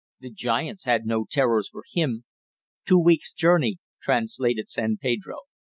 [0.19, 2.23] The giants had no terrors for him.
[2.87, 5.41] "Two weeks journey," translated San Pedro.